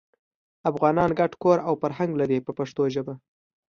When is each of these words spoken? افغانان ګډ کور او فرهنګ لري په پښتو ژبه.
افغانان 0.69 1.09
ګډ 1.19 1.31
کور 1.43 1.57
او 1.67 1.73
فرهنګ 1.81 2.11
لري 2.21 2.37
په 2.45 2.51
پښتو 2.59 2.83
ژبه. 2.93 3.13